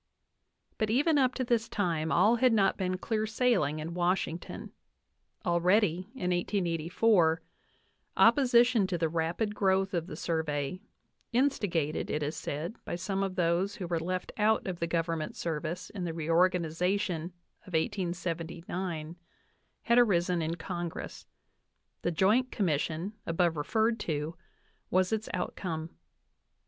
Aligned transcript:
But 0.79 0.89
even 0.89 1.19
up 1.19 1.35
to 1.35 1.43
this 1.43 1.69
time 1.69 2.11
all 2.11 2.37
had 2.37 2.53
not 2.53 2.75
been 2.75 2.97
clear 2.97 3.27
sailing 3.27 3.77
in 3.77 3.93
Washington. 3.93 4.71
Already, 5.45 6.09
in 6.15 6.31
1884, 6.31 7.43
opposition 8.17 8.87
to 8.87 8.97
the 8.97 9.07
rapid 9.07 9.53
growth 9.53 9.93
of 9.93 10.07
the 10.07 10.15
Survey, 10.15 10.81
instigated, 11.33 12.09
it 12.09 12.23
is 12.23 12.35
said, 12.35 12.77
by 12.83 12.95
some 12.95 13.21
of 13.21 13.35
those 13.35 13.75
who 13.75 13.85
were 13.85 13.99
left 13.99 14.31
out 14.37 14.65
of 14.67 14.79
the 14.79 14.87
Government 14.87 15.35
service 15.35 15.91
in 15.91 16.03
the 16.03 16.15
reorganization 16.15 17.25
of 17.67 17.73
1879, 17.73 19.15
na 19.87 19.95
d 19.95 20.01
arisen 20.01 20.41
in 20.41 20.55
Congress; 20.55 21.27
the 22.01 22.09
Joint 22.09 22.51
Commission, 22.51 23.13
above 23.27 23.55
referred 23.55 23.99
to, 23.99 24.35
was 24.89 25.11
its 25.13 25.29
outcome. 25.31 25.91